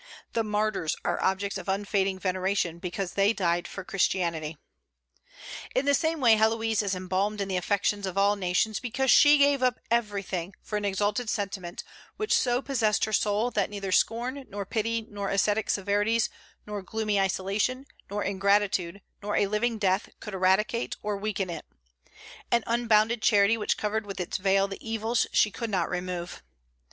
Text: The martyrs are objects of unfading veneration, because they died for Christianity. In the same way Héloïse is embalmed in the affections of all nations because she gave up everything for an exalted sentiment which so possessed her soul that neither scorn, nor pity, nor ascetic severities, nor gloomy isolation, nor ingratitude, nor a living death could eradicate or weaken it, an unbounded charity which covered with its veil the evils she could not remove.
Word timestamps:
The 0.33 0.43
martyrs 0.43 0.95
are 1.05 1.21
objects 1.21 1.59
of 1.59 1.69
unfading 1.69 2.17
veneration, 2.17 2.79
because 2.79 3.11
they 3.13 3.33
died 3.33 3.67
for 3.67 3.83
Christianity. 3.83 4.57
In 5.75 5.85
the 5.85 5.93
same 5.93 6.19
way 6.19 6.35
Héloïse 6.37 6.81
is 6.81 6.95
embalmed 6.95 7.39
in 7.39 7.47
the 7.47 7.55
affections 7.55 8.07
of 8.07 8.17
all 8.17 8.35
nations 8.35 8.79
because 8.79 9.11
she 9.11 9.37
gave 9.37 9.61
up 9.61 9.79
everything 9.91 10.55
for 10.63 10.75
an 10.75 10.85
exalted 10.85 11.29
sentiment 11.29 11.83
which 12.17 12.35
so 12.35 12.63
possessed 12.63 13.05
her 13.05 13.13
soul 13.13 13.51
that 13.51 13.69
neither 13.69 13.91
scorn, 13.91 14.43
nor 14.49 14.65
pity, 14.65 15.05
nor 15.07 15.29
ascetic 15.29 15.69
severities, 15.69 16.31
nor 16.65 16.81
gloomy 16.81 17.19
isolation, 17.19 17.85
nor 18.09 18.23
ingratitude, 18.23 19.03
nor 19.21 19.35
a 19.35 19.45
living 19.45 19.77
death 19.77 20.09
could 20.19 20.33
eradicate 20.33 20.95
or 21.03 21.15
weaken 21.15 21.47
it, 21.47 21.63
an 22.49 22.63
unbounded 22.65 23.21
charity 23.21 23.55
which 23.55 23.77
covered 23.77 24.07
with 24.07 24.19
its 24.19 24.37
veil 24.37 24.67
the 24.67 24.81
evils 24.83 25.27
she 25.31 25.51
could 25.51 25.69
not 25.69 25.87
remove. 25.91 26.41